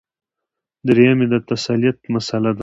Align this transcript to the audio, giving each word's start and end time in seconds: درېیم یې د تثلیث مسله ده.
درېیم 0.87 1.19
یې 1.23 1.27
د 1.33 1.35
تثلیث 1.49 1.97
مسله 2.13 2.49
ده. 2.57 2.59